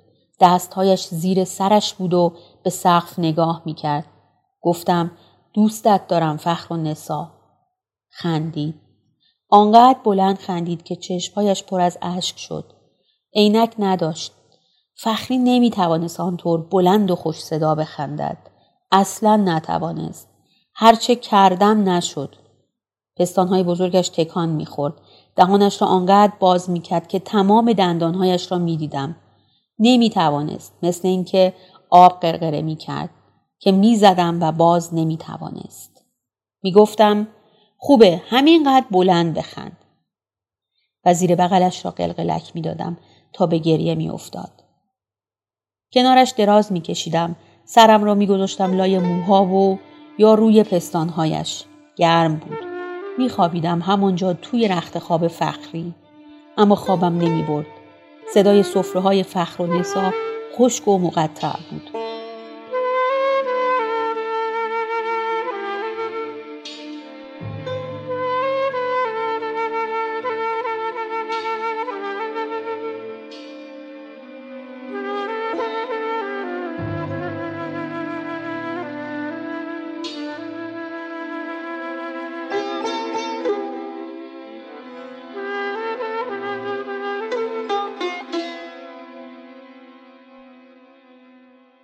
دستهایش 0.40 1.06
زیر 1.06 1.44
سرش 1.44 1.94
بود 1.94 2.14
و 2.14 2.32
به 2.62 2.70
سقف 2.70 3.18
نگاه 3.18 3.62
می 3.64 3.74
کرد. 3.74 4.06
گفتم 4.62 5.10
دوستت 5.58 6.06
دارم 6.08 6.36
فخر 6.36 6.74
و 6.74 6.76
نسا. 6.76 7.30
خندید. 8.10 8.74
آنقدر 9.48 9.98
بلند 10.04 10.38
خندید 10.38 10.82
که 10.82 10.96
چشمهایش 10.96 11.62
پر 11.62 11.80
از 11.80 11.98
اشک 12.02 12.38
شد. 12.38 12.64
عینک 13.34 13.74
نداشت. 13.78 14.32
فخری 14.94 15.38
نمی 15.38 15.70
توانست 15.70 16.20
آنطور 16.20 16.62
بلند 16.62 17.10
و 17.10 17.16
خوش 17.16 17.40
صدا 17.40 17.74
بخندد. 17.74 18.36
اصلا 18.92 19.36
نتوانست. 19.36 20.28
هرچه 20.74 21.16
کردم 21.16 21.88
نشد. 21.88 22.36
پستانهای 23.16 23.62
بزرگش 23.62 24.08
تکان 24.08 24.48
می‌خورد. 24.48 24.94
دهانش 25.36 25.82
را 25.82 25.88
آنقدر 25.88 26.32
باز 26.40 26.70
می‌کرد 26.70 27.08
که 27.08 27.18
تمام 27.18 27.72
دندانهایش 27.72 28.52
را 28.52 28.58
می‌دیدم. 28.58 29.16
نمی 29.78 30.10
توانست 30.10 30.74
مثل 30.82 31.08
اینکه 31.08 31.54
آب 31.90 32.20
قرقره 32.20 32.62
می 32.62 32.76
کرد 32.76 33.10
که 33.58 33.72
می 33.72 33.96
زدم 33.96 34.42
و 34.42 34.52
باز 34.52 34.94
نمی 34.94 35.16
توانست. 35.16 36.04
می 36.62 36.72
گفتم 36.72 37.28
خوبه 37.76 38.22
همینقدر 38.28 38.86
بلند 38.90 39.34
بخند. 39.34 39.76
و 41.04 41.14
زیر 41.14 41.34
بغلش 41.34 41.84
را 41.84 41.90
قلقلک 41.90 42.52
می 42.54 42.62
دادم 42.62 42.96
تا 43.32 43.46
به 43.46 43.58
گریه 43.58 43.94
می 43.94 44.10
افتاد. 44.10 44.64
کنارش 45.92 46.30
دراز 46.30 46.72
می 46.72 46.80
کشیدم. 46.80 47.36
سرم 47.64 48.04
را 48.04 48.14
می 48.14 48.26
گذاشتم 48.26 48.76
لای 48.76 48.98
موها 48.98 49.44
و 49.44 49.78
یا 50.18 50.34
روی 50.34 50.62
پستانهایش. 50.62 51.64
گرم 51.96 52.36
بود. 52.36 52.58
می 53.18 53.28
خوابیدم 53.28 53.80
همانجا 53.80 54.32
توی 54.32 54.68
رخت 54.68 54.98
خواب 54.98 55.28
فخری. 55.28 55.94
اما 56.56 56.74
خوابم 56.74 57.18
نمی 57.18 57.42
برد. 57.42 57.66
صدای 58.34 58.62
صفره 58.62 59.00
های 59.00 59.22
فخر 59.22 59.62
و 59.62 59.66
نسا 59.66 60.12
خشک 60.58 60.88
و 60.88 60.98
مقطع 60.98 61.56
بود. 61.70 62.07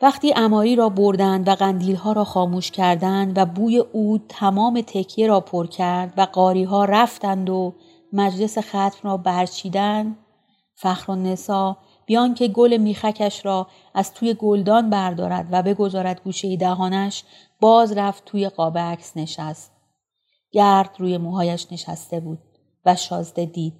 وقتی 0.04 0.32
اماری 0.36 0.76
را 0.76 0.88
بردند 0.88 1.48
و 1.48 1.54
قندیلها 1.54 2.12
را 2.12 2.24
خاموش 2.24 2.70
کردند 2.70 3.38
و 3.38 3.46
بوی 3.46 3.78
او 3.78 4.18
تمام 4.28 4.80
تکیه 4.80 5.26
را 5.26 5.40
پر 5.40 5.66
کرد 5.66 6.14
و 6.16 6.22
قاری 6.22 6.64
ها 6.64 6.84
رفتند 6.84 7.50
و 7.50 7.74
مجلس 8.12 8.58
ختم 8.58 8.98
را 9.02 9.16
برچیدند 9.16 10.16
فخر 10.74 11.12
و 11.12 11.14
نسا 11.14 11.76
بیان 12.06 12.34
که 12.34 12.48
گل 12.48 12.76
میخکش 12.76 13.46
را 13.46 13.66
از 13.94 14.14
توی 14.14 14.34
گلدان 14.34 14.90
بردارد 14.90 15.48
و 15.50 15.62
بگذارد 15.62 16.20
گوشه 16.24 16.56
دهانش 16.56 17.24
باز 17.60 17.92
رفت 17.92 18.24
توی 18.24 18.48
قاب 18.48 18.78
عکس 18.78 19.16
نشست. 19.16 19.72
گرد 20.50 20.96
روی 20.98 21.18
موهایش 21.18 21.66
نشسته 21.72 22.20
بود 22.20 22.38
و 22.84 22.96
شازده 22.96 23.44
دید 23.44 23.74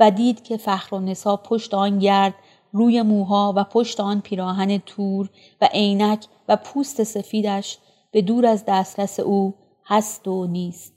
و 0.00 0.10
دید 0.10 0.42
که 0.42 0.56
فخر 0.56 0.94
و 0.94 0.98
نسا 0.98 1.36
پشت 1.36 1.74
آن 1.74 1.98
گرد 1.98 2.34
روی 2.72 3.02
موها 3.02 3.52
و 3.56 3.64
پشت 3.64 4.00
آن 4.00 4.20
پیراهن 4.20 4.78
تور 4.78 5.30
و 5.60 5.68
عینک 5.72 6.26
و 6.48 6.56
پوست 6.56 7.02
سفیدش 7.02 7.78
به 8.10 8.22
دور 8.22 8.46
از 8.46 8.64
دسترس 8.68 9.20
او 9.20 9.54
هست 9.84 10.28
و 10.28 10.46
نیست. 10.46 10.92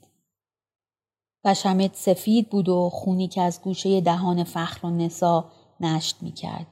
و 1.44 1.54
شمت 1.54 1.94
سفید 1.94 2.50
بود 2.50 2.68
و 2.68 2.90
خونی 2.90 3.28
که 3.28 3.42
از 3.42 3.62
گوشه 3.62 4.00
دهان 4.00 4.44
فخر 4.44 4.86
و 4.86 4.90
نسا 4.90 5.44
نشت 5.80 6.16
می 6.20 6.32
کرد. 6.32 6.66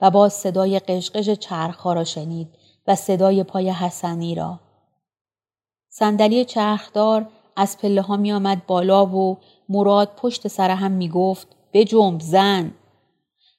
و 0.00 0.10
باز 0.10 0.32
صدای 0.32 0.78
قشقش 0.78 1.30
چرخها 1.30 1.92
را 1.92 2.04
شنید 2.04 2.48
و 2.86 2.94
صدای 2.94 3.42
پای 3.44 3.70
حسنی 3.70 4.34
را. 4.34 4.60
صندلی 5.88 6.44
چرخدار 6.44 7.28
از 7.56 7.78
پله 7.78 8.02
ها 8.02 8.16
می 8.16 8.32
آمد 8.32 8.66
بالا 8.66 9.06
و 9.06 9.38
مراد 9.68 10.14
پشت 10.16 10.48
سر 10.48 10.70
هم 10.70 10.90
می 10.90 11.08
گفت 11.08 11.46
بجنب 11.72 12.20
زن 12.20 12.74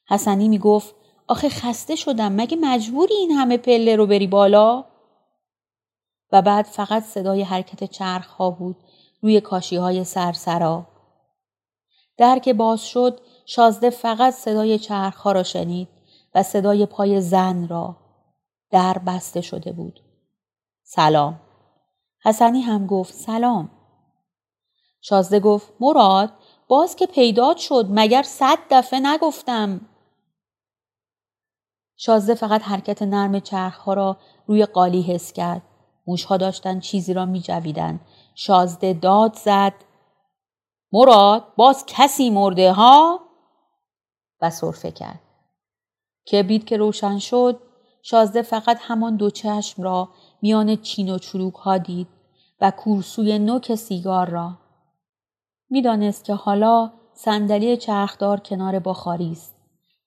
حسنی 0.08 0.48
می 0.48 0.60
گفت 0.60 0.96
آخه 1.28 1.50
خسته 1.50 1.96
شدم 1.96 2.32
مگه 2.32 2.58
مجبوری 2.62 3.15
این 3.15 3.32
همه 3.32 3.58
پله 3.58 3.96
رو 3.96 4.08
بری 4.08 4.28
بالا؟ 4.28 4.86
و 6.32 6.41
بعد 6.41 6.65
فقط 6.65 7.04
صدای 7.04 7.41
حرکت 7.41 7.84
چرخ 7.84 8.28
ها 8.28 8.50
بود 8.50 8.76
روی 9.22 9.41
کاشی 9.41 9.76
های 9.76 10.04
سرسرا. 10.04 10.88
در 12.18 12.39
که 12.39 12.54
باز 12.54 12.82
شد 12.82 13.22
شازده 13.46 13.89
فقط 13.89 14.34
صدای 14.34 14.80
چرخ 14.80 15.18
ها 15.18 15.32
را 15.32 15.44
شنید 15.44 15.88
و 16.36 16.44
صدای 16.44 16.86
پای 16.86 17.22
زن 17.22 17.68
را. 17.68 17.96
در 18.72 18.98
بسته 19.08 19.41
شده 19.41 19.72
بود. 19.72 20.00
سلام. 20.84 21.39
حسنی 22.24 22.62
هم 22.62 22.88
گفت 22.88 23.13
سلام. 23.13 23.72
شازده 25.02 25.39
گفت 25.39 25.74
مراد 25.80 26.34
باز 26.68 26.96
که 26.96 27.06
پیدات 27.06 27.58
شد 27.58 27.88
مگر 27.89 28.24
صد 28.24 28.58
دفعه 28.72 29.00
نگفتم 29.00 29.82
شازده 31.97 32.34
فقط 32.34 32.62
حرکت 32.62 33.01
نرم 33.01 33.39
چرخها 33.39 33.93
را 33.93 34.17
روی 34.47 34.65
قالی 34.65 35.01
حس 35.01 35.34
کرد. 35.34 35.62
موشها 36.08 36.38
داشتن 36.38 36.79
چیزی 36.79 37.13
را 37.13 37.25
می 37.25 37.41
جویدن. 37.41 37.99
شازده 38.36 38.93
داد 38.93 39.34
زد. 39.34 39.73
مراد 40.91 41.43
باز 41.55 41.84
کسی 41.88 42.29
مرده 42.29 42.71
ها؟ 42.71 43.19
و 44.41 44.49
صرفه 44.49 44.91
کرد. 44.91 45.19
کبریت 46.31 46.65
که 46.65 46.77
روشن 46.77 47.19
شد 47.19 47.60
شازده 48.01 48.41
فقط 48.41 48.77
همان 48.81 49.15
دو 49.15 49.29
چشم 49.29 49.84
را 49.84 50.10
میان 50.41 50.75
چین 50.75 51.10
و 51.10 51.17
چروک 51.17 51.53
ها 51.53 51.77
دید 51.77 52.08
و 52.62 52.71
کورسوی 52.71 53.39
نوک 53.39 53.75
سیگار 53.75 54.29
را. 54.29 54.58
می‌دانست 55.69 56.25
که 56.25 56.34
حالا 56.34 56.91
صندلی 57.13 57.77
چرخدار 57.77 58.39
کنار 58.39 58.79
بخاری 58.79 59.31
است 59.31 59.55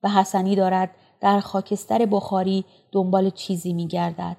و 0.03 0.09
حسنی 0.09 0.57
دارد 0.57 0.91
در 1.21 1.41
خاکستر 1.41 2.07
بخاری 2.07 2.65
دنبال 2.93 3.31
چیزی 3.31 3.73
می 3.73 3.87
گردد. 3.87 4.37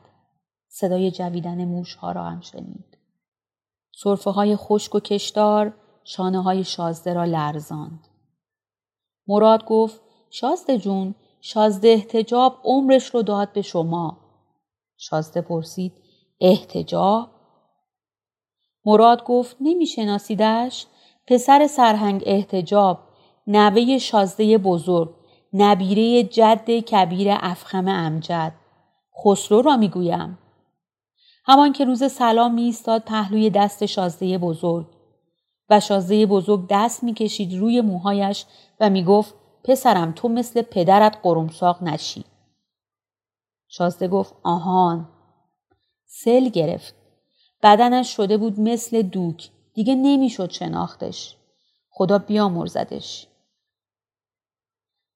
صدای 0.67 1.11
جویدن 1.11 1.65
موشها 1.65 2.11
را 2.11 2.23
هم 2.23 2.41
شنید. 2.41 2.97
صرفه 3.95 4.31
های 4.31 4.55
خشک 4.55 4.95
و 4.95 4.99
کشدار 4.99 5.73
شانه 6.03 6.43
های 6.43 6.63
شازده 6.63 7.13
را 7.13 7.25
لرزاند. 7.25 8.07
مراد 9.27 9.65
گفت 9.65 10.01
شازده 10.29 10.77
جون 10.77 11.15
شازده 11.41 11.87
احتجاب 11.87 12.59
عمرش 12.63 13.05
رو 13.05 13.21
داد 13.21 13.53
به 13.53 13.61
شما. 13.61 14.17
شازده 14.97 15.41
پرسید 15.41 15.93
احتجاب؟ 16.41 17.29
مراد 18.85 19.23
گفت 19.23 19.57
نمیشناسیدش 19.61 20.87
پسر 21.27 21.67
سرهنگ 21.67 22.23
احتجاب 22.25 22.99
نوه 23.47 23.97
شازده 23.97 24.57
بزرگ 24.57 25.18
نبیره 25.53 26.23
جد 26.23 26.69
کبیر 26.71 27.27
افخم 27.31 27.87
امجد. 27.87 28.53
خسرو 29.25 29.61
را 29.61 29.77
می‌گویم. 29.77 30.37
همان 31.45 31.73
که 31.73 31.85
روز 31.85 32.11
سلام 32.11 32.53
می 32.53 32.61
ایستاد 32.61 33.01
پهلوی 33.01 33.49
دست 33.49 33.85
شازده 33.85 34.37
بزرگ. 34.37 34.87
و 35.69 35.79
شازده 35.79 36.25
بزرگ 36.25 36.65
دست 36.69 37.03
می‌کشید 37.03 37.53
روی 37.53 37.81
موهایش 37.81 38.45
و 38.79 38.89
می‌گفت 38.89 39.33
پسرم 39.63 40.11
تو 40.11 40.27
مثل 40.27 40.61
پدرت 40.61 41.17
قرمساق 41.23 41.83
نشی. 41.83 42.25
شازده 43.67 44.07
گفت 44.07 44.33
آهان. 44.43 45.09
سل 46.05 46.49
گرفت. 46.49 46.95
بدنش 47.63 48.15
شده 48.15 48.37
بود 48.37 48.59
مثل 48.59 49.01
دوک. 49.01 49.49
دیگه 49.73 49.95
نمی‌شد 49.95 50.51
شناختش. 50.51 51.35
خدا 51.89 52.17
بیامرزدش. 52.17 53.28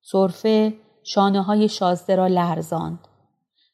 صرفه 0.06 0.74
شانه 1.04 1.42
های 1.42 1.70
شازده 1.70 2.16
را 2.16 2.28
لرزاند 2.28 3.00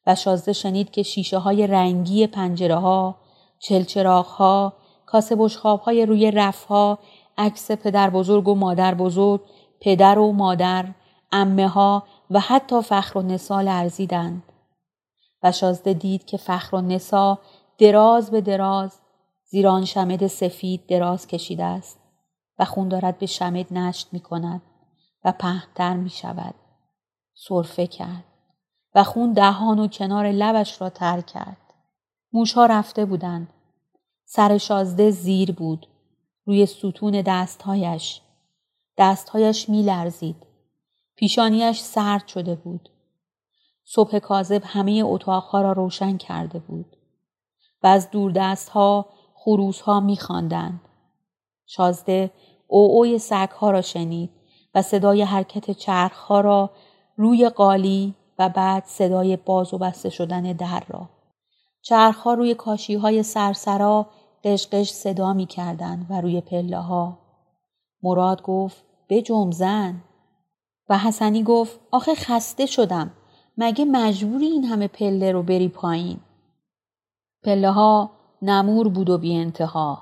و 0.07 0.15
شازده 0.15 0.53
شنید 0.53 0.91
که 0.91 1.03
شیشه 1.03 1.37
های 1.37 1.67
رنگی 1.67 2.27
پنجره 2.27 2.75
ها، 2.75 3.15
چلچراغ 3.59 4.25
ها، 4.25 4.73
کاسه 5.05 5.35
بشخاب 5.35 5.79
های 5.79 6.05
روی 6.05 6.31
رف 6.31 6.63
ها، 6.65 6.99
عکس 7.37 7.71
پدر 7.71 8.09
بزرگ 8.09 8.47
و 8.47 8.55
مادر 8.55 8.95
بزرگ، 8.95 9.41
پدر 9.81 10.19
و 10.19 10.31
مادر، 10.31 10.85
امه 11.31 11.67
ها 11.67 12.03
و 12.31 12.39
حتی 12.39 12.81
فخر 12.81 13.17
و 13.17 13.21
نسا 13.21 13.61
لرزیدند 13.61 14.43
و 15.43 15.51
شازده 15.51 15.93
دید 15.93 16.25
که 16.25 16.37
فخر 16.37 16.75
و 16.75 16.81
نسا 16.81 17.39
دراز 17.77 18.31
به 18.31 18.41
دراز 18.41 18.99
زیر 19.45 19.67
آن 19.67 19.85
شمد 19.85 20.27
سفید 20.27 20.85
دراز 20.87 21.27
کشیده 21.27 21.63
است 21.63 21.99
و 22.59 22.65
خون 22.65 22.87
دارد 22.87 23.17
به 23.17 23.25
شمد 23.25 23.73
نشت 23.73 24.07
می 24.11 24.19
کند 24.19 24.61
و 25.23 25.31
پهتر 25.31 25.93
می 25.93 26.09
شود. 26.09 26.55
صرفه 27.33 27.87
کرد 27.87 28.23
و 28.95 29.03
خون 29.03 29.33
دهان 29.33 29.79
و 29.79 29.87
کنار 29.87 30.31
لبش 30.31 30.81
را 30.81 30.89
تر 30.89 31.21
کرد. 31.21 31.57
موشها 32.33 32.65
رفته 32.65 33.05
بودند. 33.05 33.53
سر 34.25 34.57
شازده 34.57 35.11
زیر 35.11 35.51
بود. 35.51 35.87
روی 36.45 36.65
ستون 36.65 37.21
دستهایش. 37.21 38.21
دستهایش 38.97 39.69
می 39.69 39.83
لرزید. 39.83 40.35
پیشانیش 41.15 41.79
سرد 41.79 42.27
شده 42.27 42.55
بود. 42.55 42.89
صبح 43.83 44.19
کاذب 44.19 44.61
همه 44.65 45.01
اتاقها 45.05 45.61
را 45.61 45.71
روشن 45.71 46.17
کرده 46.17 46.59
بود. 46.59 46.95
و 47.83 47.87
از 47.87 48.11
دور 48.11 48.31
دستها 48.31 49.05
خروسها 49.33 49.99
می 49.99 50.17
خاندند. 50.17 50.81
شازده 51.65 52.31
او 52.67 52.91
اوی 52.91 53.19
سگها 53.19 53.71
را 53.71 53.81
شنید 53.81 54.38
صدای 54.81 55.21
حرکت 55.21 55.71
چرخها 55.71 56.41
را 56.41 56.69
روی 57.17 57.49
قالی 57.49 58.15
و 58.39 58.49
بعد 58.49 58.83
صدای 58.85 59.37
باز 59.37 59.73
و 59.73 59.77
بسته 59.77 60.09
شدن 60.09 60.41
در 60.41 60.83
را. 60.87 61.09
چرخها 61.81 62.33
روی 62.33 62.55
کاشی 62.55 62.95
های 62.95 63.23
سرسرا 63.23 64.07
قشقش 64.43 64.91
صدا 64.91 65.33
می 65.33 65.45
کردن 65.45 66.05
و 66.09 66.21
روی 66.21 66.41
پله 66.41 66.77
ها. 66.77 67.17
مراد 68.03 68.41
گفت 68.41 68.83
به 69.07 69.23
زن. 69.51 70.03
و 70.89 70.97
حسنی 70.97 71.43
گفت 71.43 71.79
آخه 71.91 72.15
خسته 72.15 72.65
شدم. 72.65 73.11
مگه 73.57 73.85
مجبوری 73.85 74.45
این 74.45 74.63
همه 74.63 74.87
پله 74.87 75.31
رو 75.31 75.43
بری 75.43 75.67
پایین؟ 75.67 76.19
پله 77.43 77.71
ها 77.71 78.11
نمور 78.41 78.89
بود 78.89 79.09
و 79.09 79.17
بی 79.17 79.35
انتها 79.35 80.01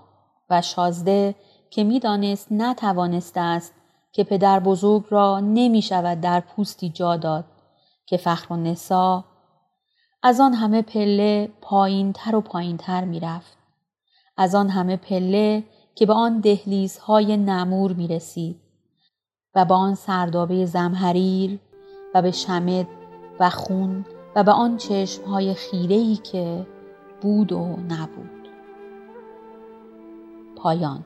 و 0.49 0.61
شازده 0.61 1.35
که 1.69 1.83
می‌دانست 1.83 2.51
نتوانسته 2.51 3.39
است 3.39 3.73
که 4.17 4.23
پدر 4.23 4.59
بزرگ 4.59 5.03
را 5.09 5.39
نمی 5.39 5.81
شود 5.81 6.21
در 6.21 6.39
پوستی 6.39 6.89
جا 6.89 7.17
داد 7.17 7.45
که 8.05 8.17
فخر 8.17 8.53
و 8.53 8.57
نسا 8.57 9.25
از 10.23 10.39
آن 10.39 10.53
همه 10.53 10.81
پله 10.81 11.49
پایین 11.61 12.13
تر 12.13 12.35
و 12.35 12.41
پایین 12.41 12.77
تر 12.77 13.03
می 13.03 13.19
رفت. 13.19 13.57
از 14.37 14.55
آن 14.55 14.69
همه 14.69 14.97
پله 14.97 15.63
که 15.95 16.05
به 16.05 16.13
آن 16.13 16.39
دهلیزهای 16.39 17.37
نمور 17.37 17.93
می 17.93 18.07
رسید 18.07 18.59
و 19.55 19.65
به 19.65 19.73
آن 19.73 19.95
سردابه 19.95 20.65
زمهریر 20.65 21.59
و 22.13 22.21
به 22.21 22.31
شمد 22.31 22.87
و 23.39 23.49
خون 23.49 24.05
و 24.35 24.43
به 24.43 24.51
آن 24.51 24.77
چشمهای 24.77 25.53
خیرهی 25.53 26.15
که 26.15 26.67
بود 27.21 27.51
و 27.51 27.65
نبود. 27.65 28.47
پایان 30.55 31.05